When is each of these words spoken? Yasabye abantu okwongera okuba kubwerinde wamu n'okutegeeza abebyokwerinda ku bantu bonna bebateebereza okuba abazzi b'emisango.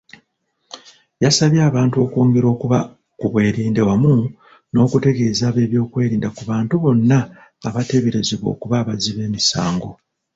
Yasabye 1.23 1.59
abantu 1.69 1.95
okwongera 2.05 2.47
okuba 2.53 2.77
kubwerinde 3.19 3.81
wamu 3.87 4.13
n'okutegeeza 4.71 5.43
abebyokwerinda 5.47 6.29
ku 6.35 6.41
bantu 6.49 6.73
bonna 6.83 7.19
bebateebereza 7.61 8.35
okuba 8.53 8.75
abazzi 8.81 9.11
b'emisango. 9.15 9.89